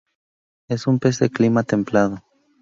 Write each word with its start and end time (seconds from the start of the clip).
Es 0.67 0.87
un 0.87 0.97
pez 0.97 1.19
de 1.19 1.29
clima 1.29 1.61
templado. 1.61 2.23